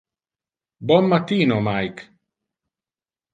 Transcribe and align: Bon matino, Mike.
Bon 0.91 1.09
matino, 1.11 1.59
Mike. 1.69 2.09